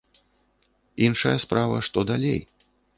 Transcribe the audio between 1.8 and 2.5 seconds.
што далей?